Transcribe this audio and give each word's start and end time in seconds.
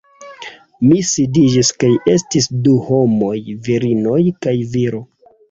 Mi 0.85 0.95
sidiĝis 1.09 1.69
kaj 1.83 1.91
estis 2.13 2.49
du 2.69 2.73
homoj 2.87 3.35
virinoj 3.69 4.19
kaj 4.49 4.57
viro 4.75 5.05